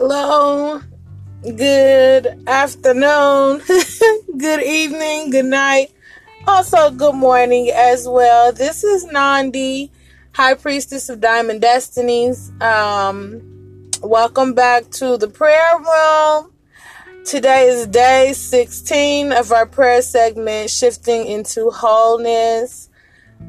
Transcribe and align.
Hello, 0.00 0.80
good 1.42 2.44
afternoon, 2.46 3.60
good 4.38 4.62
evening, 4.62 5.30
good 5.30 5.46
night, 5.46 5.90
also 6.46 6.92
good 6.92 7.16
morning 7.16 7.72
as 7.74 8.06
well. 8.06 8.52
This 8.52 8.84
is 8.84 9.06
Nandi, 9.06 9.90
High 10.34 10.54
Priestess 10.54 11.08
of 11.08 11.20
Diamond 11.20 11.62
Destinies. 11.62 12.52
Um, 12.60 13.90
welcome 14.00 14.54
back 14.54 14.88
to 14.92 15.16
the 15.16 15.26
prayer 15.26 15.76
room. 15.78 16.52
Today 17.24 17.66
is 17.66 17.88
day 17.88 18.34
16 18.34 19.32
of 19.32 19.50
our 19.50 19.66
prayer 19.66 20.00
segment, 20.00 20.70
Shifting 20.70 21.26
into 21.26 21.70
Wholeness. 21.70 22.88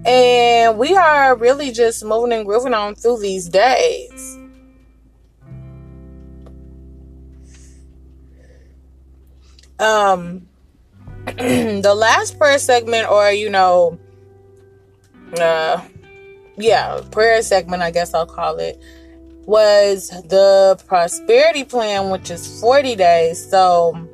And 0.04 0.80
we 0.80 0.96
are 0.96 1.36
really 1.36 1.72
just 1.72 2.04
moving 2.04 2.34
and 2.34 2.44
grooving 2.44 2.74
on 2.74 2.96
through 2.96 3.20
these 3.20 3.50
days. 3.50 4.39
Um 9.80 10.48
the 11.26 11.94
last 11.96 12.38
prayer 12.38 12.60
segment 12.60 13.10
or 13.10 13.32
you 13.32 13.50
know 13.50 13.98
uh 15.38 15.82
yeah 16.58 17.02
prayer 17.12 17.42
segment 17.42 17.82
i 17.82 17.92
guess 17.92 18.14
i'll 18.14 18.26
call 18.26 18.58
it 18.58 18.82
was 19.50 20.10
the 20.26 20.80
prosperity 20.86 21.64
plan 21.64 22.12
which 22.12 22.30
is 22.30 22.62
40 22.62 22.96
days. 22.96 23.50
So 23.50 24.08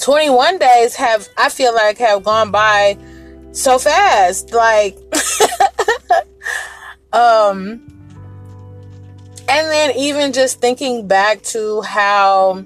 21 0.00 0.58
days 0.58 0.96
have 0.96 1.28
i 1.36 1.48
feel 1.48 1.74
like 1.74 1.98
have 1.98 2.24
gone 2.24 2.50
by 2.50 2.96
so 3.52 3.78
fast. 3.78 4.52
Like 4.52 4.96
um 7.12 7.82
and 9.46 9.68
then 9.68 9.94
even 9.96 10.32
just 10.32 10.58
thinking 10.58 11.06
back 11.06 11.42
to 11.42 11.82
how 11.82 12.64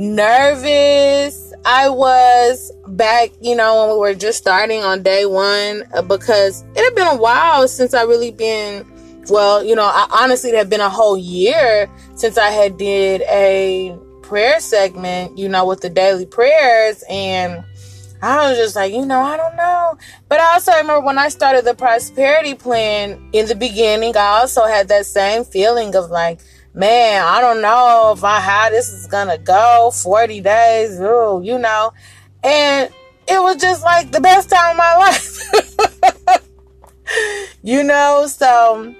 nervous 0.00 1.52
I 1.66 1.90
was 1.90 2.72
back, 2.88 3.32
you 3.42 3.54
know, 3.54 3.86
when 3.86 3.94
we 3.96 4.00
were 4.00 4.14
just 4.14 4.38
starting 4.38 4.82
on 4.82 5.02
day 5.02 5.26
one 5.26 5.84
uh, 5.92 6.00
because 6.00 6.64
it 6.74 6.82
had 6.82 6.94
been 6.94 7.06
a 7.06 7.16
while 7.16 7.68
since 7.68 7.92
I 7.92 8.04
really 8.04 8.30
been 8.30 8.86
well, 9.28 9.62
you 9.62 9.74
know, 9.74 9.84
I, 9.84 10.08
honestly 10.10 10.50
it 10.50 10.56
had 10.56 10.70
been 10.70 10.80
a 10.80 10.88
whole 10.88 11.18
year 11.18 11.90
since 12.14 12.38
I 12.38 12.48
had 12.48 12.78
did 12.78 13.20
a 13.28 13.94
prayer 14.22 14.58
segment, 14.58 15.36
you 15.36 15.50
know, 15.50 15.66
with 15.66 15.82
the 15.82 15.90
daily 15.90 16.24
prayers 16.24 17.04
and 17.10 17.62
I 18.22 18.48
was 18.48 18.56
just 18.56 18.76
like, 18.76 18.94
you 18.94 19.04
know, 19.04 19.20
I 19.20 19.36
don't 19.36 19.56
know. 19.56 19.98
But 20.30 20.40
I 20.40 20.54
also 20.54 20.72
remember 20.72 21.04
when 21.04 21.18
I 21.18 21.28
started 21.28 21.66
the 21.66 21.74
prosperity 21.74 22.54
plan 22.54 23.20
in 23.34 23.46
the 23.46 23.54
beginning, 23.54 24.16
I 24.16 24.40
also 24.40 24.64
had 24.64 24.88
that 24.88 25.04
same 25.04 25.44
feeling 25.44 25.94
of 25.94 26.10
like, 26.10 26.40
man, 26.74 27.22
I 27.22 27.40
don't 27.40 27.60
know 27.60 28.14
if 28.16 28.24
I 28.24 28.40
how 28.40 28.70
this 28.70 28.92
is 28.92 29.06
gonna 29.06 29.38
go. 29.38 29.90
40 29.94 30.40
days, 30.40 31.00
ooh, 31.00 31.40
you 31.42 31.58
know. 31.58 31.92
And 32.42 32.90
it 33.28 33.40
was 33.42 33.56
just 33.56 33.82
like 33.82 34.12
the 34.12 34.20
best 34.20 34.50
time 34.50 34.72
of 34.72 34.76
my 34.76 34.96
life. 34.98 35.38
you 37.62 37.82
know, 37.82 38.26
so 38.26 38.94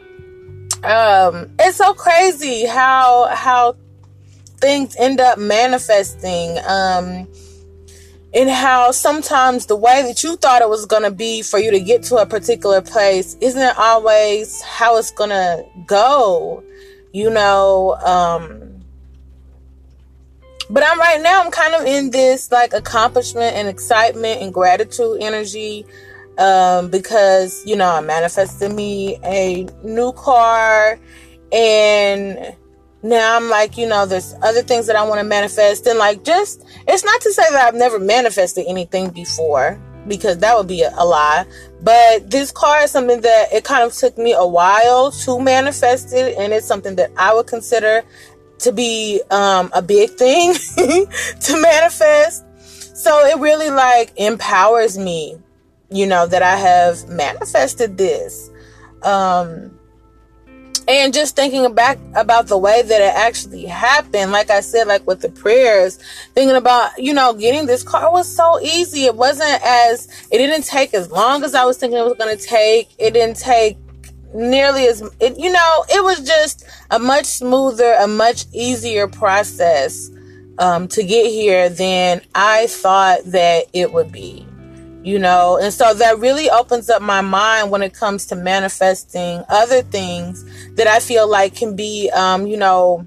um 0.82 1.50
it's 1.58 1.76
so 1.76 1.92
crazy 1.94 2.64
how 2.64 3.26
how 3.26 3.76
things 4.58 4.96
end 4.98 5.20
up 5.20 5.38
manifesting. 5.38 6.58
Um 6.66 7.28
and 8.32 8.48
how 8.48 8.92
sometimes 8.92 9.66
the 9.66 9.74
way 9.74 10.02
that 10.02 10.22
you 10.22 10.36
thought 10.36 10.62
it 10.62 10.68
was 10.68 10.86
going 10.86 11.02
to 11.02 11.10
be 11.10 11.42
for 11.42 11.58
you 11.58 11.72
to 11.72 11.80
get 11.80 12.04
to 12.04 12.16
a 12.16 12.24
particular 12.24 12.80
place 12.80 13.36
isn't 13.40 13.76
always 13.76 14.62
how 14.62 14.96
it's 14.98 15.10
going 15.10 15.30
to 15.30 15.64
go 15.84 16.62
you 17.12 17.30
know 17.30 17.96
um 18.04 18.82
but 20.68 20.84
i'm 20.86 20.98
right 20.98 21.20
now 21.20 21.42
i'm 21.42 21.50
kind 21.50 21.74
of 21.74 21.84
in 21.86 22.10
this 22.10 22.50
like 22.52 22.72
accomplishment 22.72 23.56
and 23.56 23.68
excitement 23.68 24.40
and 24.40 24.54
gratitude 24.54 25.18
energy 25.20 25.84
um 26.38 26.88
because 26.88 27.62
you 27.66 27.76
know 27.76 27.90
i 27.90 28.00
manifested 28.00 28.72
me 28.72 29.18
a 29.24 29.66
new 29.82 30.12
car 30.12 30.98
and 31.52 32.54
now 33.02 33.36
i'm 33.36 33.50
like 33.50 33.76
you 33.76 33.88
know 33.88 34.06
there's 34.06 34.34
other 34.42 34.62
things 34.62 34.86
that 34.86 34.94
i 34.94 35.02
want 35.02 35.18
to 35.18 35.24
manifest 35.24 35.86
and 35.86 35.98
like 35.98 36.22
just 36.22 36.64
it's 36.86 37.04
not 37.04 37.20
to 37.20 37.32
say 37.32 37.42
that 37.50 37.66
i've 37.66 37.74
never 37.74 37.98
manifested 37.98 38.64
anything 38.68 39.10
before 39.10 39.80
because 40.06 40.38
that 40.38 40.56
would 40.56 40.66
be 40.66 40.82
a, 40.82 40.92
a, 40.96 41.04
lie. 41.04 41.44
But 41.82 42.30
this 42.30 42.50
car 42.50 42.82
is 42.82 42.90
something 42.90 43.20
that 43.20 43.52
it 43.52 43.64
kind 43.64 43.84
of 43.84 43.92
took 43.92 44.16
me 44.18 44.32
a 44.32 44.46
while 44.46 45.10
to 45.10 45.40
manifest 45.40 46.12
it, 46.12 46.36
and 46.38 46.52
it's 46.52 46.66
something 46.66 46.96
that 46.96 47.10
I 47.16 47.34
would 47.34 47.46
consider 47.46 48.02
to 48.58 48.72
be 48.72 49.22
um, 49.30 49.70
a 49.74 49.82
big 49.82 50.10
thing 50.10 50.54
to 50.76 51.60
manifest. 51.60 52.44
So 52.96 53.26
it 53.26 53.38
really 53.38 53.70
like 53.70 54.12
empowers 54.16 54.98
me, 54.98 55.38
you 55.90 56.06
know, 56.06 56.26
that 56.26 56.42
I 56.42 56.56
have 56.56 57.08
manifested 57.08 57.96
this. 57.96 58.50
Um, 59.02 59.79
and 60.98 61.14
just 61.14 61.36
thinking 61.36 61.72
back 61.74 61.98
about 62.14 62.48
the 62.48 62.58
way 62.58 62.82
that 62.82 63.00
it 63.00 63.14
actually 63.14 63.64
happened 63.66 64.32
like 64.32 64.50
i 64.50 64.60
said 64.60 64.86
like 64.86 65.06
with 65.06 65.20
the 65.20 65.28
prayers 65.30 65.98
thinking 66.34 66.56
about 66.56 66.90
you 66.98 67.12
know 67.12 67.32
getting 67.34 67.66
this 67.66 67.82
car 67.82 68.10
was 68.10 68.28
so 68.28 68.60
easy. 68.60 69.04
It 69.04 69.16
wasn't 69.16 69.60
as 69.64 70.08
it 70.30 70.38
didn't 70.38 70.64
take 70.64 70.94
as 70.94 71.10
long 71.10 71.44
as 71.44 71.54
i 71.54 71.64
was 71.64 71.76
thinking 71.76 71.98
it 71.98 72.04
was 72.04 72.14
going 72.14 72.36
to 72.36 72.42
take. 72.42 72.90
It 72.98 73.12
didn't 73.12 73.36
take 73.36 73.76
nearly 74.34 74.86
as 74.86 75.02
it, 75.18 75.38
you 75.38 75.50
know 75.50 75.84
it 75.88 76.04
was 76.04 76.20
just 76.24 76.64
a 76.90 76.98
much 76.98 77.26
smoother 77.26 77.94
a 77.94 78.06
much 78.06 78.46
easier 78.52 79.08
process 79.08 80.10
um, 80.58 80.86
to 80.86 81.02
get 81.02 81.26
here 81.26 81.68
than 81.68 82.20
i 82.36 82.68
thought 82.68 83.18
that 83.24 83.64
it 83.72 83.92
would 83.92 84.12
be 84.12 84.46
you 85.02 85.18
know? 85.18 85.58
And 85.60 85.72
so 85.72 85.94
that 85.94 86.18
really 86.18 86.50
opens 86.50 86.90
up 86.90 87.02
my 87.02 87.20
mind 87.20 87.70
when 87.70 87.82
it 87.82 87.94
comes 87.94 88.26
to 88.26 88.36
manifesting 88.36 89.44
other 89.48 89.82
things 89.82 90.44
that 90.74 90.86
i 90.86 91.00
feel 91.00 91.28
like 91.28 91.54
can 91.54 91.76
be 91.76 92.10
um, 92.10 92.46
you 92.46 92.56
know 92.56 93.06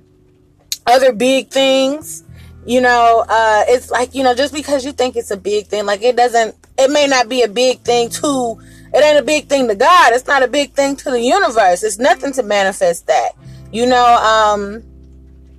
other 0.88 1.14
big 1.14 1.50
things 1.50 2.24
you 2.66 2.80
know? 2.80 3.26
Uh, 3.28 3.64
it's 3.68 3.92
like 3.92 4.16
you 4.16 4.24
know 4.24 4.34
just 4.34 4.54
because 4.54 4.86
you 4.86 4.92
think 4.92 5.16
it's 5.16 5.32
a 5.32 5.38
big 5.38 5.68
thing 5.68 5.86
like 5.86 6.02
it 6.02 6.16
doesn't 6.16 6.56
it 6.78 6.92
may 6.92 7.08
not 7.08 7.30
be 7.30 7.42
a 7.44 7.48
big 7.48 7.80
thing 7.82 8.10
to 8.10 8.60
it 8.94 9.04
ain't 9.04 9.18
a 9.18 9.24
big 9.24 9.48
thing 9.48 9.68
to 9.68 9.76
god. 9.76 10.14
It's 10.14 10.28
not 10.28 10.44
a 10.44 10.48
big 10.48 10.74
thing 10.74 10.96
to 10.98 11.10
the 11.10 11.20
universe. 11.20 11.82
It's 11.82 11.98
nothing 11.98 12.32
to 12.34 12.44
manifest 12.44 13.08
that 13.08 13.32
you 13.72 13.86
know? 13.86 14.16
Um 14.16 14.84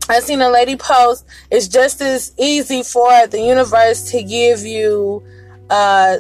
I 0.08 0.20
seen 0.20 0.42
a 0.42 0.50
lady 0.50 0.76
post. 0.76 1.24
It's 1.50 1.66
just 1.66 2.02
as 2.02 2.32
easy 2.38 2.82
for 2.82 3.26
the 3.26 3.40
universe 3.40 4.10
to 4.10 4.22
give 4.22 4.60
you 4.60 5.22
uh, 5.70 6.18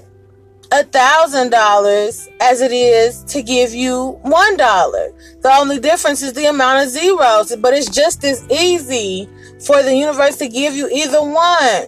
a 0.72 0.84
thousand 0.84 1.50
dollars 1.50 2.28
as 2.40 2.60
it 2.60 2.72
is 2.72 3.22
to 3.24 3.42
give 3.42 3.72
you 3.74 4.18
one 4.22 4.56
dollar. 4.56 5.12
The 5.42 5.52
only 5.52 5.78
difference 5.78 6.22
is 6.22 6.32
the 6.32 6.46
amount 6.46 6.84
of 6.84 6.90
zeros, 6.90 7.54
but 7.56 7.74
it's 7.74 7.88
just 7.88 8.24
as 8.24 8.44
easy 8.50 9.28
for 9.64 9.82
the 9.82 9.94
universe 9.94 10.36
to 10.38 10.48
give 10.48 10.74
you 10.74 10.88
either 10.88 11.22
one. 11.22 11.86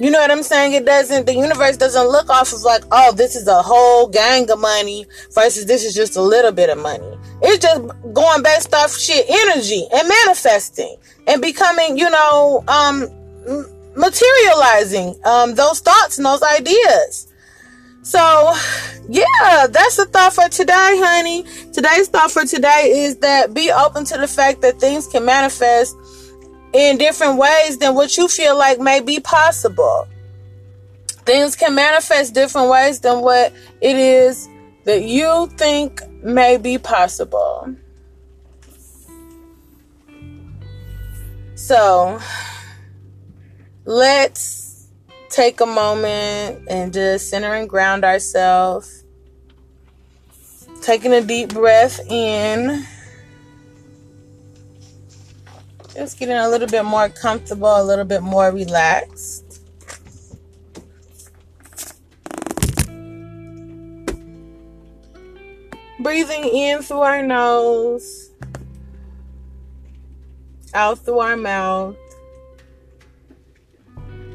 You 0.00 0.10
know 0.10 0.20
what 0.20 0.30
I'm 0.30 0.44
saying? 0.44 0.74
It 0.74 0.86
doesn't, 0.86 1.26
the 1.26 1.34
universe 1.34 1.76
doesn't 1.76 2.08
look 2.08 2.30
off 2.30 2.52
of 2.52 2.62
like, 2.62 2.84
oh, 2.92 3.12
this 3.12 3.34
is 3.34 3.48
a 3.48 3.62
whole 3.62 4.06
gang 4.08 4.48
of 4.50 4.60
money 4.60 5.06
versus 5.32 5.66
this 5.66 5.84
is 5.84 5.92
just 5.92 6.16
a 6.16 6.22
little 6.22 6.52
bit 6.52 6.70
of 6.70 6.78
money. 6.78 7.18
It's 7.42 7.58
just 7.58 7.82
going 8.12 8.42
based 8.42 8.72
off 8.74 8.96
shit 8.96 9.26
energy 9.28 9.86
and 9.92 10.08
manifesting 10.08 10.96
and 11.26 11.42
becoming, 11.42 11.98
you 11.98 12.08
know, 12.10 12.64
um, 12.68 13.08
materializing 13.98 15.18
um, 15.24 15.54
those 15.54 15.80
thoughts 15.80 16.18
and 16.18 16.24
those 16.24 16.42
ideas. 16.42 17.32
So, 18.02 18.54
yeah, 19.08 19.66
that's 19.68 19.96
the 19.96 20.06
thought 20.06 20.32
for 20.32 20.48
today, 20.48 20.72
honey. 21.02 21.44
Today's 21.72 22.08
thought 22.08 22.30
for 22.30 22.44
today 22.44 22.92
is 22.94 23.16
that 23.16 23.52
be 23.52 23.70
open 23.70 24.04
to 24.06 24.16
the 24.16 24.28
fact 24.28 24.62
that 24.62 24.80
things 24.80 25.06
can 25.08 25.24
manifest 25.24 25.96
in 26.72 26.96
different 26.96 27.38
ways 27.38 27.78
than 27.78 27.94
what 27.94 28.16
you 28.16 28.28
feel 28.28 28.56
like 28.56 28.78
may 28.78 29.00
be 29.00 29.20
possible. 29.20 30.06
Things 31.26 31.56
can 31.56 31.74
manifest 31.74 32.34
different 32.34 32.70
ways 32.70 33.00
than 33.00 33.20
what 33.20 33.52
it 33.82 33.96
is 33.96 34.48
that 34.84 35.02
you 35.02 35.48
think 35.58 36.00
may 36.22 36.56
be 36.56 36.78
possible. 36.78 37.74
So, 41.56 42.18
let's 43.88 44.86
take 45.30 45.62
a 45.62 45.66
moment 45.66 46.60
and 46.68 46.92
just 46.92 47.30
center 47.30 47.54
and 47.54 47.66
ground 47.66 48.04
ourselves. 48.04 49.02
Taking 50.82 51.14
a 51.14 51.22
deep 51.22 51.54
breath 51.54 51.98
in. 52.10 52.84
Just 55.94 56.18
getting 56.18 56.36
a 56.36 56.50
little 56.50 56.68
bit 56.68 56.84
more 56.84 57.08
comfortable, 57.08 57.80
a 57.80 57.82
little 57.82 58.04
bit 58.04 58.22
more 58.22 58.50
relaxed. 58.50 59.62
Breathing 66.00 66.44
in 66.44 66.82
through 66.82 67.00
our 67.00 67.22
nose 67.22 68.30
out 70.74 70.98
through 70.98 71.20
our 71.20 71.36
mouth, 71.36 71.96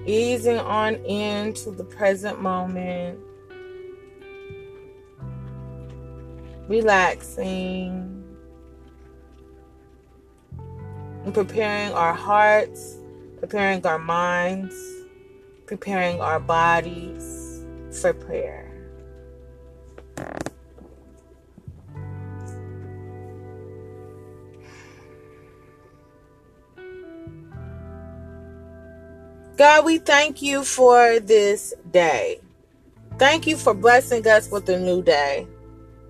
easing 0.05 0.57
on 0.59 0.95
into 1.05 1.71
the 1.71 1.83
present 1.83 2.41
moment, 2.41 3.19
relaxing, 6.67 8.23
and 11.25 11.33
preparing 11.33 11.94
our 11.94 12.13
hearts, 12.13 12.97
preparing 13.39 13.85
our 13.85 14.00
minds, 14.00 14.75
preparing 15.65 16.19
our 16.21 16.39
bodies 16.39 17.65
for 18.01 18.13
prayer. 18.13 18.62
God, 29.57 29.85
we 29.85 30.00
thank 30.00 30.41
you 30.41 30.63
for 30.63 31.19
this 31.19 31.73
day. 31.91 32.39
Thank 33.19 33.45
you 33.45 33.55
for 33.55 33.73
blessing 33.75 34.27
us 34.27 34.50
with 34.50 34.67
a 34.69 34.79
new 34.79 35.03
day. 35.03 35.47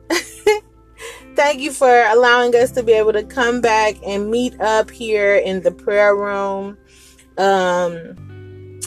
thank 1.35 1.59
you 1.59 1.73
for 1.73 2.03
allowing 2.07 2.55
us 2.55 2.71
to 2.71 2.83
be 2.83 2.93
able 2.93 3.11
to 3.11 3.23
come 3.23 3.59
back 3.59 3.95
and 4.05 4.31
meet 4.31 4.59
up 4.61 4.89
here 4.89 5.35
in 5.35 5.61
the 5.61 5.71
prayer 5.71 6.15
room. 6.15 6.77
Um, 7.37 8.15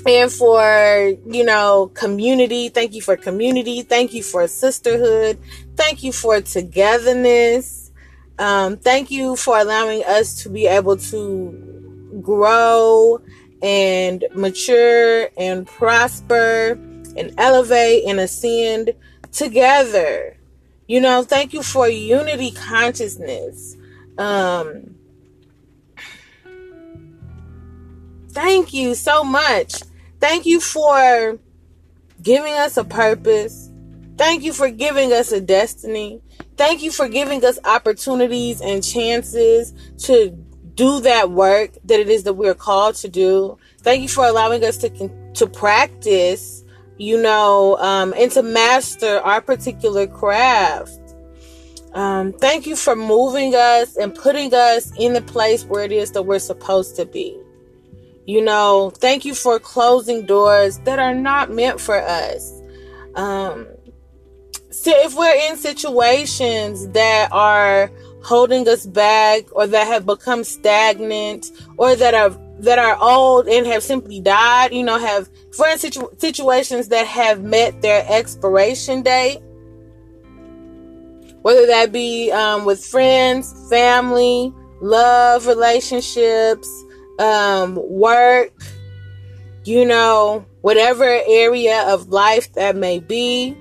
and 0.07 0.31
for, 0.33 1.13
you 1.27 1.45
know, 1.45 1.91
community. 1.95 2.69
Thank 2.71 2.95
you 2.95 3.03
for 3.03 3.17
community. 3.17 3.83
Thank 3.83 4.15
you 4.15 4.23
for 4.23 4.47
sisterhood. 4.49 5.39
Thank 5.75 6.03
you 6.03 6.13
for 6.13 6.41
togetherness. 6.41 7.91
Um, 8.39 8.77
thank 8.77 9.11
you 9.11 9.37
for 9.37 9.59
allowing 9.59 10.05
us 10.05 10.43
to 10.43 10.49
be 10.49 10.67
able 10.67 10.97
to 10.97 12.21
grow 12.23 13.21
and 13.67 14.25
mature 14.33 15.29
and 15.37 15.67
prosper 15.67 16.79
and 17.17 17.35
elevate 17.37 18.05
and 18.07 18.21
ascend 18.21 18.93
together. 19.33 20.37
You 20.87 21.01
know, 21.01 21.25
thank 21.25 21.53
you 21.53 21.65
for 21.65 21.89
unity 21.89 22.53
consciousness. 22.53 23.77
Um, 24.19 24.95
thank 28.31 28.73
you 28.73 28.95
so 28.95 29.25
much. 29.25 29.75
Thank 30.21 30.47
you 30.47 30.61
for 30.61 31.41
giving 32.23 32.55
us 32.55 32.77
a 32.77 32.85
purpose. 32.85 33.69
Thank 34.17 34.45
you 34.45 34.53
for 34.53 34.71
giving 34.71 35.13
us 35.13 35.33
a 35.33 35.41
destiny. 35.41 36.23
Thank 36.57 36.85
you 36.85 36.93
for 36.93 37.09
giving 37.09 37.45
us 37.45 37.59
opportunities 37.65 38.61
and 38.61 38.83
chances 38.85 39.75
to 40.05 40.46
do 40.77 41.01
that 41.01 41.31
work 41.31 41.73
that 41.85 41.99
it 41.99 42.09
is 42.09 42.23
that 42.25 42.35
we're 42.35 42.55
called 42.55 42.95
to 42.97 43.09
do. 43.09 43.59
Thank 43.81 44.03
you 44.03 44.09
for 44.09 44.25
allowing 44.25 44.65
us 44.65 44.77
to 44.79 45.11
to 45.35 45.47
practice, 45.47 46.65
you 46.99 47.21
know, 47.21 47.77
um, 47.79 48.15
and 48.17 48.31
to 48.33 48.43
master 48.43 49.19
our 49.21 49.41
particular 49.41 50.07
craft. 50.07 51.01
Um, 51.95 52.35
thank 52.35 52.67
you 52.67 52.77
for 52.77 52.95
moving 52.95 53.55
us 53.55 53.97
and 53.97 54.15
putting 54.15 54.53
us 54.53 54.93
in 54.99 55.15
the 55.15 55.23
place 55.23 55.65
where 55.65 55.83
it 55.83 55.93
is 55.93 56.13
that 56.13 56.23
we're 56.23 56.39
supposed 56.39 56.95
to 56.97 57.07
be. 57.07 57.41
You 58.27 58.43
know, 58.43 58.91
thank 58.91 59.25
you 59.25 59.35
for 59.35 59.59
closing 59.59 60.27
doors 60.27 60.79
that 60.81 60.99
are 60.99 61.15
not 61.15 61.51
meant 61.51 61.81
for 61.81 61.97
us. 61.97 62.53
Um, 63.15 63.67
so 64.71 64.91
if 64.95 65.15
we're 65.15 65.51
in 65.51 65.57
situations 65.57 66.89
that 66.89 67.31
are 67.33 67.91
holding 68.27 68.69
us 68.69 68.85
back 68.85 69.45
or 69.53 69.69
that 69.69 69.87
have 69.87 70.05
become 70.05 70.43
stagnant 70.43 71.53
or 71.79 71.95
that 71.95 72.13
are 72.13 72.31
that 72.59 72.79
are 72.79 72.97
old 73.01 73.47
and 73.47 73.67
have 73.67 73.83
simply 73.83 74.21
died, 74.21 74.73
you 74.73 74.83
know, 74.83 74.99
have 74.99 75.29
friend 75.55 75.79
situ- 75.79 76.11
situations 76.19 76.89
that 76.89 77.07
have 77.07 77.43
met 77.43 77.83
their 77.83 78.05
expiration 78.09 79.03
date, 79.03 79.39
whether 81.43 81.67
that 81.67 81.93
be 81.93 82.33
um, 82.33 82.65
with 82.65 82.85
friends, 82.85 83.55
family, 83.71 84.53
love 84.81 85.47
relationships, 85.47 86.69
um, 87.19 87.79
work, 87.89 88.53
you 89.65 89.85
know, 89.85 90.45
whatever 90.63 91.05
area 91.05 91.83
of 91.87 92.09
life 92.09 92.53
that 92.55 92.75
may 92.75 92.99
be, 92.99 93.57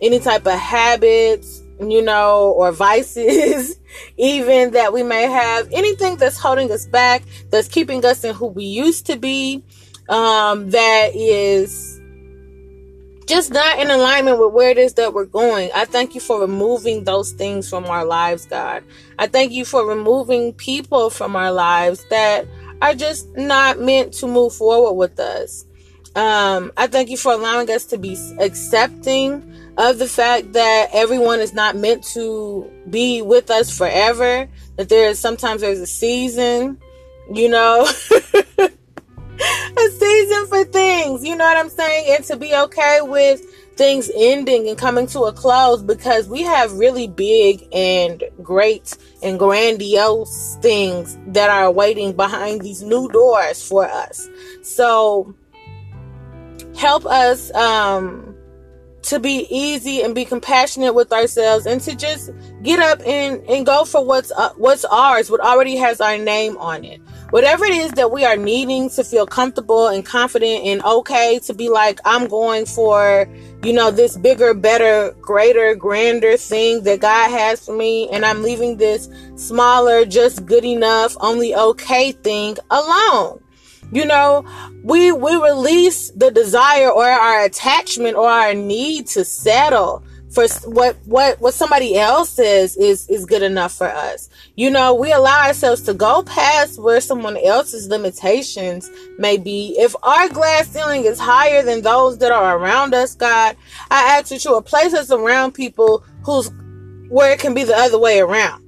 any 0.00 0.18
type 0.18 0.46
of 0.46 0.54
habits, 0.54 1.62
you 1.80 2.02
know, 2.02 2.52
or 2.56 2.72
vices, 2.72 3.78
even 4.16 4.72
that 4.72 4.92
we 4.92 5.02
may 5.02 5.22
have, 5.22 5.68
anything 5.72 6.16
that's 6.16 6.38
holding 6.38 6.70
us 6.70 6.86
back, 6.86 7.22
that's 7.50 7.68
keeping 7.68 8.04
us 8.04 8.24
in 8.24 8.34
who 8.34 8.46
we 8.46 8.64
used 8.64 9.06
to 9.06 9.16
be, 9.16 9.62
um, 10.08 10.70
that 10.70 11.10
is 11.14 12.00
just 13.26 13.52
not 13.52 13.78
in 13.78 13.90
alignment 13.90 14.38
with 14.40 14.52
where 14.52 14.70
it 14.70 14.78
is 14.78 14.94
that 14.94 15.12
we're 15.12 15.26
going. 15.26 15.70
I 15.74 15.84
thank 15.84 16.14
you 16.14 16.20
for 16.20 16.40
removing 16.40 17.04
those 17.04 17.32
things 17.32 17.68
from 17.68 17.84
our 17.84 18.04
lives, 18.04 18.46
God. 18.46 18.82
I 19.18 19.26
thank 19.26 19.52
you 19.52 19.66
for 19.66 19.86
removing 19.86 20.54
people 20.54 21.10
from 21.10 21.36
our 21.36 21.52
lives 21.52 22.04
that 22.08 22.46
are 22.80 22.94
just 22.94 23.28
not 23.36 23.80
meant 23.80 24.14
to 24.14 24.26
move 24.26 24.54
forward 24.54 24.94
with 24.94 25.20
us. 25.20 25.66
Um, 26.14 26.72
I 26.76 26.86
thank 26.86 27.10
you 27.10 27.18
for 27.18 27.32
allowing 27.32 27.70
us 27.70 27.84
to 27.86 27.98
be 27.98 28.16
accepting 28.40 29.44
of 29.78 29.98
the 29.98 30.08
fact 30.08 30.54
that 30.54 30.88
everyone 30.92 31.38
is 31.38 31.54
not 31.54 31.76
meant 31.76 32.02
to 32.02 32.68
be 32.90 33.22
with 33.22 33.48
us 33.48 33.74
forever. 33.74 34.48
That 34.76 34.88
there 34.88 35.08
is 35.08 35.20
sometimes 35.20 35.60
there's 35.60 35.78
a 35.78 35.86
season, 35.86 36.78
you 37.32 37.48
know, 37.48 37.82
a 38.58 39.90
season 39.90 40.46
for 40.48 40.64
things. 40.64 41.24
You 41.24 41.36
know 41.36 41.44
what 41.44 41.56
I'm 41.56 41.70
saying? 41.70 42.16
And 42.16 42.24
to 42.24 42.36
be 42.36 42.54
okay 42.54 42.98
with 43.02 43.40
things 43.76 44.10
ending 44.16 44.68
and 44.68 44.76
coming 44.76 45.06
to 45.06 45.20
a 45.20 45.32
close 45.32 45.80
because 45.84 46.28
we 46.28 46.42
have 46.42 46.72
really 46.72 47.06
big 47.06 47.64
and 47.72 48.24
great 48.42 48.98
and 49.22 49.38
grandiose 49.38 50.56
things 50.60 51.16
that 51.28 51.50
are 51.50 51.70
waiting 51.70 52.12
behind 52.14 52.62
these 52.62 52.82
new 52.82 53.08
doors 53.10 53.66
for 53.66 53.84
us. 53.84 54.28
So 54.62 55.36
help 56.76 57.06
us 57.06 57.54
um 57.54 58.34
to 59.02 59.18
be 59.18 59.46
easy 59.50 60.02
and 60.02 60.14
be 60.14 60.24
compassionate 60.24 60.94
with 60.94 61.12
ourselves 61.12 61.66
and 61.66 61.80
to 61.82 61.94
just 61.94 62.30
get 62.62 62.80
up 62.80 63.00
and, 63.06 63.42
and 63.48 63.64
go 63.64 63.84
for 63.84 64.04
what's 64.04 64.30
uh, 64.32 64.52
what's 64.56 64.84
ours 64.86 65.30
what 65.30 65.40
already 65.40 65.76
has 65.76 66.00
our 66.00 66.18
name 66.18 66.56
on 66.58 66.84
it. 66.84 67.00
Whatever 67.30 67.66
it 67.66 67.74
is 67.74 67.92
that 67.92 68.10
we 68.10 68.24
are 68.24 68.36
needing 68.36 68.88
to 68.90 69.04
feel 69.04 69.26
comfortable 69.26 69.88
and 69.88 70.04
confident 70.04 70.64
and 70.64 70.82
okay 70.82 71.38
to 71.40 71.54
be 71.54 71.68
like 71.68 72.00
i'm 72.04 72.26
going 72.26 72.64
for 72.64 73.28
you 73.62 73.72
know 73.72 73.90
this 73.90 74.16
bigger 74.16 74.54
better 74.54 75.14
greater 75.20 75.74
grander 75.74 76.36
thing 76.36 76.82
that 76.84 77.00
god 77.00 77.30
has 77.30 77.64
for 77.64 77.76
me 77.76 78.08
and 78.10 78.24
i'm 78.24 78.42
leaving 78.42 78.76
this 78.76 79.08
smaller 79.36 80.04
just 80.04 80.46
good 80.46 80.64
enough 80.64 81.16
only 81.20 81.54
okay 81.54 82.12
thing 82.12 82.56
alone 82.70 83.40
you 83.92 84.04
know, 84.04 84.44
we 84.82 85.12
we 85.12 85.34
release 85.36 86.10
the 86.10 86.30
desire 86.30 86.90
or 86.90 87.04
our 87.04 87.44
attachment 87.44 88.16
or 88.16 88.28
our 88.28 88.54
need 88.54 89.06
to 89.08 89.24
settle 89.24 90.02
for 90.30 90.46
what 90.64 90.96
what 91.06 91.40
what 91.40 91.54
somebody 91.54 91.98
else 91.98 92.28
says 92.30 92.76
is 92.76 93.08
is 93.08 93.24
good 93.24 93.42
enough 93.42 93.72
for 93.72 93.86
us. 93.86 94.28
You 94.56 94.70
know, 94.70 94.94
we 94.94 95.10
allow 95.12 95.46
ourselves 95.46 95.82
to 95.82 95.94
go 95.94 96.22
past 96.22 96.78
where 96.80 97.00
someone 97.00 97.38
else's 97.38 97.88
limitations 97.88 98.90
may 99.18 99.38
be. 99.38 99.74
If 99.78 99.96
our 100.02 100.28
glass 100.28 100.68
ceiling 100.68 101.04
is 101.04 101.18
higher 101.18 101.62
than 101.62 101.80
those 101.80 102.18
that 102.18 102.32
are 102.32 102.58
around 102.58 102.94
us, 102.94 103.14
God, 103.14 103.56
I 103.90 104.18
ask 104.18 104.28
that 104.28 104.44
you 104.44 104.52
will 104.52 104.62
place 104.62 104.92
us 104.92 105.10
around 105.10 105.52
people 105.52 106.04
who's 106.24 106.50
where 107.08 107.32
it 107.32 107.40
can 107.40 107.54
be 107.54 107.64
the 107.64 107.76
other 107.76 107.98
way 107.98 108.20
around 108.20 108.67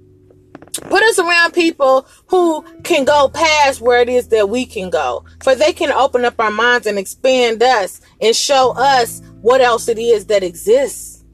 Put 0.73 1.03
us 1.03 1.19
around 1.19 1.53
people 1.53 2.07
who 2.29 2.63
can 2.85 3.05
go 3.05 3.29
past 3.29 3.81
where 3.81 4.01
it 4.01 4.09
is 4.09 4.29
that 4.29 4.49
we 4.49 4.65
can 4.65 4.91
go. 4.91 5.25
For 5.43 5.55
they 5.55 5.73
can 5.73 5.91
open 5.91 6.25
up 6.25 6.39
our 6.39 6.51
minds 6.51 6.87
and 6.87 6.99
expand 6.99 7.63
us 7.63 8.01
and 8.21 8.35
show 8.35 8.73
us 8.77 9.21
what 9.41 9.61
else 9.61 9.89
it 9.89 9.99
is 9.99 10.27
that 10.27 10.43
exists. 10.43 11.25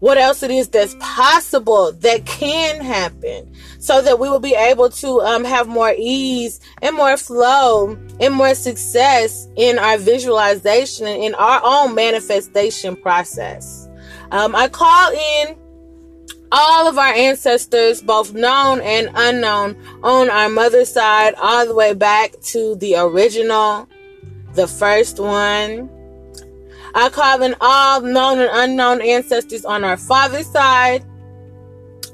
What 0.00 0.18
else 0.18 0.42
it 0.42 0.50
is 0.50 0.68
that's 0.68 0.96
possible 1.00 1.92
that 1.92 2.26
can 2.26 2.80
happen 2.82 3.54
so 3.78 4.02
that 4.02 4.18
we 4.18 4.28
will 4.28 4.40
be 4.40 4.54
able 4.54 4.90
to 4.90 5.20
um, 5.22 5.44
have 5.44 5.66
more 5.66 5.94
ease 5.96 6.60
and 6.82 6.94
more 6.94 7.16
flow 7.16 7.96
and 8.20 8.34
more 8.34 8.54
success 8.54 9.48
in 9.56 9.78
our 9.78 9.96
visualization 9.96 11.06
and 11.06 11.22
in 11.22 11.34
our 11.36 11.60
own 11.64 11.94
manifestation 11.94 12.96
process. 12.96 13.88
Um, 14.30 14.54
I 14.54 14.68
call 14.68 15.12
in 15.12 15.56
all 16.52 16.86
of 16.86 16.98
our 16.98 17.12
ancestors, 17.12 18.00
both 18.02 18.32
known 18.32 18.80
and 18.80 19.10
unknown, 19.14 19.76
on 20.02 20.30
our 20.30 20.48
mother's 20.48 20.92
side, 20.92 21.34
all 21.34 21.66
the 21.66 21.74
way 21.74 21.94
back 21.94 22.32
to 22.42 22.76
the 22.76 22.96
original, 22.96 23.88
the 24.54 24.66
first 24.66 25.18
one. 25.18 25.90
I 26.94 27.08
call 27.08 27.42
in 27.42 27.56
all 27.60 28.00
known 28.02 28.38
and 28.38 28.50
unknown 28.52 29.02
ancestors 29.02 29.64
on 29.64 29.82
our 29.82 29.96
father's 29.96 30.46
side, 30.46 31.04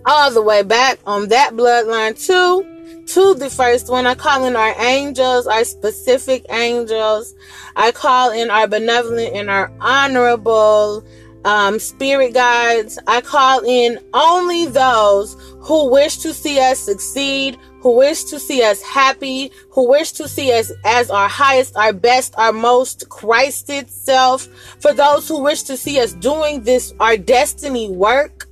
all 0.06 0.30
the 0.30 0.40
way 0.40 0.62
back 0.62 0.98
on 1.04 1.28
that 1.28 1.52
bloodline 1.52 2.18
too. 2.18 2.66
to 3.10 3.34
the 3.34 3.50
first 3.50 3.90
one. 3.90 4.06
I 4.06 4.14
call 4.14 4.44
in 4.44 4.54
our 4.54 4.74
angels, 4.80 5.46
our 5.46 5.64
specific 5.64 6.46
angels. 6.48 7.34
I 7.74 7.90
call 7.90 8.30
in 8.30 8.50
our 8.50 8.68
benevolent 8.68 9.34
and 9.34 9.50
our 9.50 9.72
honorable 9.80 11.04
um, 11.44 11.78
spirit 11.78 12.34
guides. 12.34 12.98
I 13.06 13.20
call 13.20 13.60
in 13.64 13.98
only 14.14 14.66
those 14.66 15.36
who 15.60 15.90
wish 15.90 16.18
to 16.18 16.34
see 16.34 16.58
us 16.60 16.78
succeed, 16.78 17.58
who 17.80 17.96
wish 17.96 18.24
to 18.24 18.38
see 18.38 18.62
us 18.62 18.82
happy, 18.82 19.50
who 19.70 19.88
wish 19.88 20.12
to 20.12 20.28
see 20.28 20.52
us 20.52 20.72
as 20.84 21.10
our 21.10 21.28
highest, 21.28 21.76
our 21.76 21.92
best, 21.92 22.34
our 22.36 22.52
most 22.52 23.08
Christ 23.08 23.70
itself. 23.70 24.46
For 24.80 24.92
those 24.92 25.28
who 25.28 25.42
wish 25.42 25.62
to 25.64 25.76
see 25.76 26.00
us 26.00 26.12
doing 26.14 26.62
this, 26.62 26.92
our 27.00 27.16
destiny 27.16 27.90
work. 27.90 28.46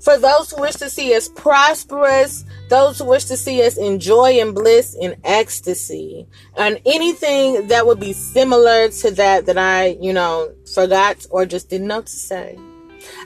For 0.00 0.16
those 0.18 0.50
who 0.50 0.60
wish 0.60 0.76
to 0.76 0.88
see 0.88 1.14
us 1.16 1.28
prosperous, 1.28 2.44
those 2.68 2.98
who 2.98 3.04
wish 3.04 3.24
to 3.26 3.36
see 3.36 3.64
us 3.64 3.76
in 3.76 4.00
joy 4.00 4.40
and 4.40 4.54
bliss 4.54 4.96
and 5.00 5.16
ecstasy, 5.24 6.26
and 6.56 6.80
anything 6.84 7.68
that 7.68 7.86
would 7.86 8.00
be 8.00 8.12
similar 8.12 8.88
to 8.88 9.10
that 9.12 9.46
that 9.46 9.58
I, 9.58 9.98
you 10.00 10.12
know, 10.12 10.52
forgot 10.74 11.26
or 11.30 11.46
just 11.46 11.70
didn't 11.70 11.86
know 11.86 12.02
to 12.02 12.08
say. 12.08 12.58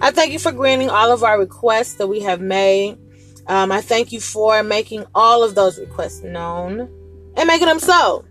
I 0.00 0.11
thank 0.11 0.32
you 0.32 0.38
for 0.38 0.52
granting 0.52 0.90
all 0.90 1.11
of 1.11 1.25
our 1.25 1.38
requests 1.38 1.94
that 1.94 2.06
we 2.06 2.20
have 2.20 2.40
made. 2.40 2.99
Um, 3.47 3.73
I 3.73 3.80
thank 3.80 4.12
you 4.12 4.20
for 4.20 4.62
making 4.62 5.04
all 5.14 5.42
of 5.42 5.54
those 5.54 5.78
requests 5.78 6.23
known 6.23 6.80
and 7.37 7.47
making 7.47 7.66
them 7.66 7.80
so. 7.80 8.25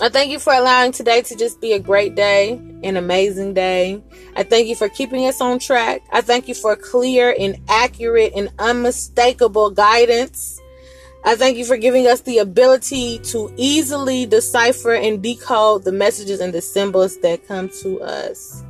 I 0.00 0.08
thank 0.08 0.32
you 0.32 0.40
for 0.40 0.52
allowing 0.52 0.90
today 0.90 1.22
to 1.22 1.36
just 1.36 1.60
be 1.60 1.72
a 1.72 1.78
great 1.78 2.16
day, 2.16 2.54
an 2.82 2.96
amazing 2.96 3.54
day. 3.54 4.02
I 4.34 4.42
thank 4.42 4.66
you 4.66 4.74
for 4.74 4.88
keeping 4.88 5.24
us 5.26 5.40
on 5.40 5.60
track. 5.60 6.02
I 6.10 6.20
thank 6.20 6.48
you 6.48 6.54
for 6.54 6.74
clear 6.74 7.32
and 7.38 7.56
accurate 7.68 8.32
and 8.34 8.50
unmistakable 8.58 9.70
guidance. 9.70 10.60
I 11.24 11.36
thank 11.36 11.56
you 11.56 11.64
for 11.64 11.76
giving 11.76 12.08
us 12.08 12.22
the 12.22 12.38
ability 12.38 13.20
to 13.20 13.54
easily 13.56 14.26
decipher 14.26 14.94
and 14.94 15.22
decode 15.22 15.84
the 15.84 15.92
messages 15.92 16.40
and 16.40 16.52
the 16.52 16.60
symbols 16.60 17.18
that 17.20 17.46
come 17.46 17.68
to 17.82 18.00
us. 18.02 18.64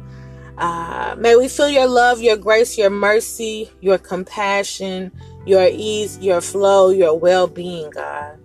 Uh, 0.59 1.17
may 1.19 1.37
we 1.37 1.49
feel 1.49 1.71
your 1.71 1.89
love, 1.89 2.21
your 2.21 2.37
grace, 2.37 2.77
your 2.77 2.91
mercy, 2.91 3.71
your 3.81 3.97
compassion, 3.97 5.11
your 5.47 5.69
ease, 5.73 6.19
your 6.19 6.43
flow, 6.43 6.91
your 6.91 7.19
well 7.19 7.47
being, 7.47 7.89
God. 7.91 8.39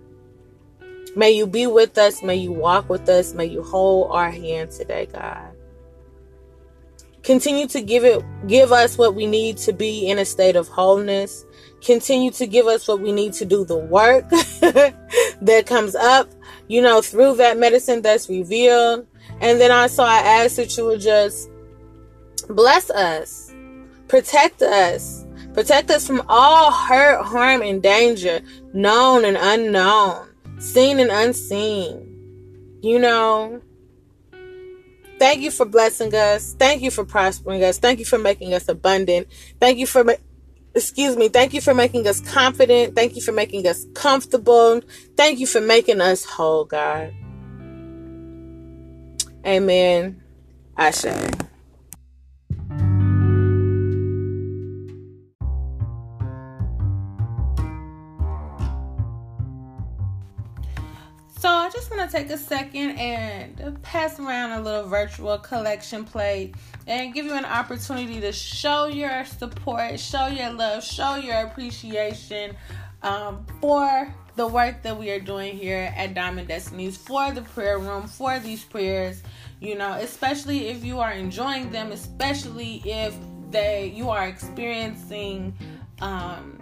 May 1.16 1.32
you 1.32 1.46
be 1.46 1.66
with 1.66 1.98
us. 1.98 2.22
May 2.22 2.36
you 2.36 2.52
walk 2.52 2.88
with 2.88 3.08
us. 3.08 3.34
May 3.34 3.46
you 3.46 3.62
hold 3.62 4.12
our 4.12 4.30
hand 4.30 4.70
today, 4.70 5.06
God. 5.12 5.52
Continue 7.22 7.66
to 7.68 7.82
give 7.82 8.04
it 8.04 8.24
give 8.46 8.72
us 8.72 8.96
what 8.96 9.14
we 9.14 9.26
need 9.26 9.58
to 9.58 9.72
be 9.72 10.08
in 10.08 10.18
a 10.18 10.24
state 10.24 10.56
of 10.56 10.68
wholeness. 10.68 11.44
Continue 11.82 12.30
to 12.32 12.46
give 12.46 12.66
us 12.66 12.86
what 12.86 13.00
we 13.00 13.12
need 13.12 13.32
to 13.34 13.44
do 13.44 13.64
the 13.64 13.76
work 13.76 14.28
that 14.30 15.64
comes 15.66 15.94
up, 15.94 16.30
you 16.68 16.80
know, 16.80 17.02
through 17.02 17.36
that 17.36 17.58
medicine 17.58 18.02
that's 18.02 18.28
revealed. 18.28 19.06
And 19.40 19.60
then 19.60 19.70
also 19.70 20.02
I 20.02 20.18
ask 20.18 20.56
that 20.56 20.76
you 20.76 20.86
would 20.86 21.00
just 21.00 21.50
bless 22.48 22.88
us, 22.90 23.52
protect 24.08 24.62
us, 24.62 25.26
protect 25.52 25.90
us 25.90 26.06
from 26.06 26.22
all 26.28 26.70
hurt, 26.70 27.22
harm, 27.24 27.62
and 27.62 27.82
danger, 27.82 28.40
known 28.72 29.24
and 29.24 29.36
unknown 29.38 30.29
seen 30.60 31.00
and 31.00 31.10
unseen. 31.10 32.06
You 32.82 32.98
know, 32.98 33.60
thank 35.18 35.40
you 35.42 35.50
for 35.50 35.66
blessing 35.66 36.14
us. 36.14 36.54
Thank 36.58 36.82
you 36.82 36.90
for 36.90 37.04
prospering 37.04 37.64
us. 37.64 37.78
Thank 37.78 37.98
you 37.98 38.04
for 38.04 38.18
making 38.18 38.54
us 38.54 38.68
abundant. 38.68 39.26
Thank 39.60 39.78
you 39.78 39.86
for, 39.86 40.04
excuse 40.74 41.16
me, 41.16 41.28
thank 41.28 41.52
you 41.52 41.60
for 41.60 41.74
making 41.74 42.06
us 42.06 42.20
confident. 42.20 42.94
Thank 42.94 43.16
you 43.16 43.22
for 43.22 43.32
making 43.32 43.66
us 43.66 43.86
comfortable. 43.94 44.80
Thank 45.16 45.40
you 45.40 45.46
for 45.46 45.60
making 45.60 46.00
us 46.00 46.24
whole, 46.24 46.64
God. 46.64 47.12
Amen. 49.44 50.22
Ashe. 50.76 51.49
To 62.00 62.08
take 62.08 62.30
a 62.30 62.38
second 62.38 62.92
and 62.92 63.82
pass 63.82 64.18
around 64.18 64.52
a 64.52 64.62
little 64.62 64.88
virtual 64.88 65.36
collection 65.36 66.04
plate 66.04 66.54
and 66.86 67.12
give 67.12 67.26
you 67.26 67.34
an 67.34 67.44
opportunity 67.44 68.22
to 68.22 68.32
show 68.32 68.86
your 68.86 69.26
support, 69.26 70.00
show 70.00 70.28
your 70.28 70.50
love, 70.50 70.82
show 70.82 71.16
your 71.16 71.36
appreciation 71.44 72.56
um, 73.02 73.44
for 73.60 74.14
the 74.36 74.46
work 74.46 74.82
that 74.82 74.98
we 74.98 75.10
are 75.10 75.20
doing 75.20 75.54
here 75.54 75.92
at 75.94 76.14
Diamond 76.14 76.48
Destinies, 76.48 76.96
for 76.96 77.32
the 77.32 77.42
prayer 77.42 77.78
room, 77.78 78.08
for 78.08 78.38
these 78.38 78.64
prayers. 78.64 79.22
You 79.60 79.76
know, 79.76 79.92
especially 79.92 80.68
if 80.68 80.82
you 80.82 81.00
are 81.00 81.12
enjoying 81.12 81.70
them, 81.70 81.92
especially 81.92 82.82
if 82.86 83.14
they 83.50 83.92
you 83.94 84.08
are 84.08 84.26
experiencing 84.26 85.54
um, 86.00 86.58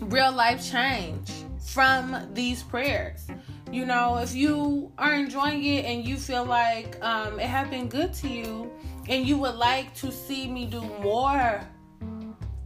real 0.00 0.32
life 0.32 0.68
change 0.68 1.30
from 1.60 2.30
these 2.34 2.64
prayers 2.64 3.28
you 3.72 3.86
know 3.86 4.18
if 4.18 4.34
you 4.34 4.90
are 4.98 5.14
enjoying 5.14 5.64
it 5.64 5.84
and 5.84 6.06
you 6.06 6.16
feel 6.16 6.44
like 6.44 7.02
um, 7.02 7.38
it 7.38 7.46
has 7.46 7.68
been 7.68 7.88
good 7.88 8.12
to 8.12 8.28
you 8.28 8.70
and 9.08 9.26
you 9.26 9.36
would 9.36 9.54
like 9.54 9.94
to 9.94 10.10
see 10.10 10.46
me 10.46 10.66
do 10.66 10.80
more 11.02 11.60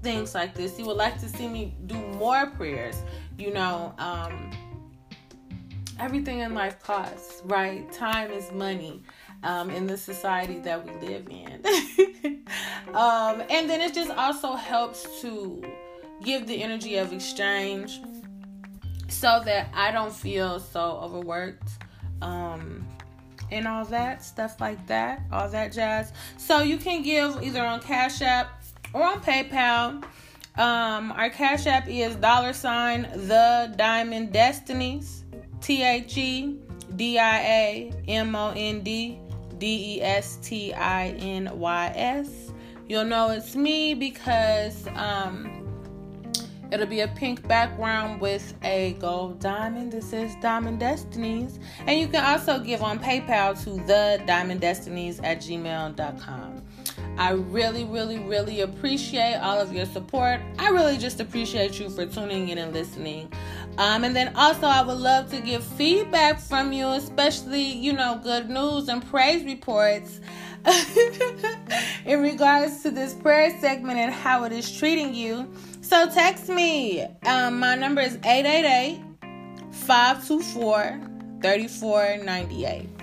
things 0.03 0.35
like 0.35 0.55
this 0.55 0.79
you 0.79 0.85
would 0.85 0.97
like 0.97 1.19
to 1.19 1.29
see 1.29 1.49
me 1.49 1.75
do 1.87 1.95
more 1.95 2.47
prayers 2.47 3.03
you 3.39 3.53
know 3.53 3.95
um, 3.99 4.51
everything 5.99 6.41
in 6.41 6.55
life 6.55 6.83
costs 6.83 7.43
right? 7.45 7.91
Time 7.93 8.31
is 8.31 8.51
money 8.53 9.03
um, 9.43 9.71
in 9.71 9.87
the 9.87 9.97
society 9.97 10.59
that 10.61 10.85
we 10.85 11.09
live 11.09 11.29
in. 11.29 12.45
Um, 12.95 13.43
and 13.51 13.69
then 13.69 13.81
it 13.81 13.93
just 13.93 14.13
also 14.13 14.55
helps 14.55 15.21
to 15.23 15.65
give 16.23 16.47
the 16.47 16.63
energy 16.63 16.97
of 16.97 17.13
exchange 17.13 18.01
so 19.14 19.42
that 19.44 19.68
I 19.75 19.90
don't 19.90 20.12
feel 20.12 20.61
so 20.61 20.99
overworked. 21.02 21.68
Um, 22.23 22.87
and 23.50 23.68
all 23.68 23.85
that 23.87 24.23
stuff 24.25 24.61
like 24.61 24.85
that, 24.87 25.23
all 25.30 25.49
that 25.49 25.73
jazz. 25.73 26.12
So 26.37 26.61
you 26.61 26.78
can 26.78 27.02
give 27.02 27.42
either 27.42 27.62
on 27.62 27.80
Cash 27.80 28.23
App 28.23 28.62
or 28.92 29.04
on 29.04 29.21
PayPal. 29.21 30.02
Um, 30.56 31.12
our 31.12 31.30
Cash 31.30 31.66
App 31.66 31.88
is 31.88 32.16
dollar 32.16 32.52
sign 32.52 33.02
the 33.02 33.73
Diamond 33.76 34.33
Destinies, 34.33 35.25
T 35.61 35.83
H 35.83 36.16
E 36.16 36.59
D 36.97 37.18
I 37.18 37.38
A 37.38 37.92
M 38.09 38.35
O 38.35 38.52
N 38.56 38.83
D 38.83 39.18
D 39.59 39.97
E 39.97 40.02
S 40.02 40.37
T 40.42 40.73
I 40.73 41.09
N 41.09 41.50
Y 41.59 41.92
S. 41.94 42.52
You'll 42.88 43.04
know 43.04 43.30
it's 43.30 43.56
me 43.56 43.94
because 43.94 44.87
um, 44.94 45.63
It'll 46.75 46.87
be 46.87 47.02
a 47.02 47.09
pink 47.09 47.47
background 47.47 48.21
with 48.21 48.52
a 48.64 48.97
gold 48.99 49.38
diamond. 49.38 49.93
This 49.93 50.12
is 50.12 50.35
Diamond 50.43 50.81
Destinies. 50.81 51.61
And 51.87 52.00
you 52.00 52.09
can 52.09 52.25
also 52.25 52.59
give 52.59 52.83
on 52.83 52.99
PayPal 52.99 53.62
to 53.62 53.76
the 53.87 54.21
Diamond 54.26 54.61
Destinies 54.61 55.21
at 55.21 55.38
gmail.com. 55.38 56.62
I 57.16 57.31
really, 57.31 57.85
really, 57.85 58.19
really 58.19 58.62
appreciate 58.62 59.37
all 59.37 59.61
of 59.61 59.73
your 59.73 59.87
support. 59.87 60.40
I 60.59 60.71
really 60.71 60.99
just 60.99 61.21
appreciate 61.21 61.78
you 61.78 61.88
for 61.90 62.07
tuning 62.07 62.49
in 62.49 62.59
and 62.59 62.73
listening. 62.73 63.33
Um, 63.78 64.02
and 64.02 64.16
then 64.16 64.35
also, 64.35 64.66
I 64.66 64.83
would 64.83 64.99
love 64.99 65.31
to 65.31 65.40
get 65.40 65.62
feedback 65.62 66.40
from 66.40 66.73
you, 66.73 66.88
especially, 66.88 67.62
you 67.62 67.93
know, 67.93 68.21
good 68.21 68.50
news 68.50 68.88
and 68.88 69.09
praise 69.11 69.45
reports 69.45 70.19
in 72.04 72.21
regards 72.21 72.83
to 72.83 72.90
this 72.90 73.14
prayer 73.14 73.57
segment 73.61 74.00
and 74.00 74.12
how 74.12 74.43
it 74.43 74.50
is 74.50 74.76
treating 74.76 75.14
you. 75.14 75.49
So 75.85 76.09
text 76.09 76.49
me. 76.49 77.03
Um, 77.26 77.59
my 77.59 77.75
number 77.75 78.00
is 78.00 78.17
888 78.25 79.03
524 79.71 80.99
3498. 81.43 82.94